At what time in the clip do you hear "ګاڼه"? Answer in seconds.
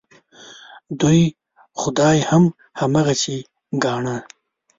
3.83-4.17